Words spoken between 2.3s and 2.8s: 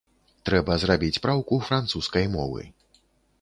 мовы.